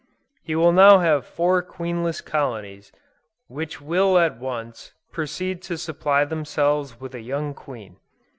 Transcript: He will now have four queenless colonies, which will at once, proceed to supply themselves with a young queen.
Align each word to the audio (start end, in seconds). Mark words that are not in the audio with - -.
He 0.41 0.55
will 0.55 0.71
now 0.71 0.97
have 0.97 1.27
four 1.27 1.61
queenless 1.61 2.21
colonies, 2.25 2.91
which 3.45 3.79
will 3.79 4.17
at 4.17 4.39
once, 4.39 4.93
proceed 5.11 5.61
to 5.65 5.77
supply 5.77 6.25
themselves 6.25 6.99
with 6.99 7.13
a 7.13 7.21
young 7.21 7.53
queen. 7.53 7.97